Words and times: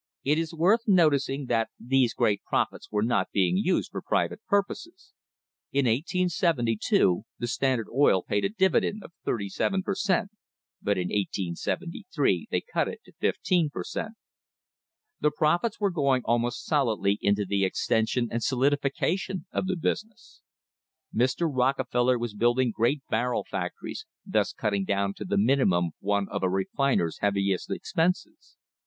It 0.23 0.39
is 0.39 0.51
worth 0.51 0.87
noticing 0.87 1.45
that 1.45 1.69
these 1.79 2.15
great 2.15 2.41
profits 2.43 2.91
were 2.91 3.03
not 3.03 3.29
being 3.31 3.55
used 3.55 3.91
for 3.91 4.01
private 4.01 4.43
purposes. 4.47 5.13
In 5.71 5.85
1872 5.85 7.21
the 7.37 7.45
Standard 7.45 7.85
Oil 7.93 8.23
Company 8.23 8.27
paid 8.41 8.45
a 8.45 8.49
dividend 8.49 9.03
of 9.03 9.11
thirty 9.23 9.47
seven 9.47 9.83
per 9.83 9.93
cent, 9.93 10.31
but 10.81 10.97
in 10.97 11.09
1873 11.09 12.47
they 12.49 12.61
cut 12.61 12.87
it 12.87 13.01
to 13.05 13.11
fifteen 13.19 13.69
per 13.69 13.83
cent. 13.83 14.15
The 15.19 15.29
profits 15.29 15.79
were 15.79 15.91
going 15.91 16.23
almost 16.25 16.65
solidly 16.65 17.19
into 17.21 17.45
the 17.45 17.63
extension 17.63 18.27
and 18.31 18.41
solidification 18.41 19.45
of 19.51 19.67
the 19.67 19.75
business. 19.77 20.41
Mr. 21.13 21.41
j 21.47 21.53
Rockefeller 21.53 22.17
was 22.17 22.33
building 22.33 22.71
great 22.75 23.03
barrel 23.07 23.43
factories, 23.47 24.07
thus 24.25 24.51
cutting 24.51 24.83
down 24.83 25.13
to 25.17 25.25
the 25.25 25.37
minimum 25.37 25.91
one 25.99 26.27
of 26.29 26.41
a 26.41 26.49
refiner's 26.49 27.19
heaviest 27.19 27.69
expenses. 27.69 28.57